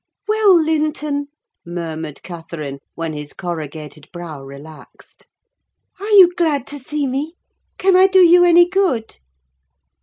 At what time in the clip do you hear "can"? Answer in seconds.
7.77-7.95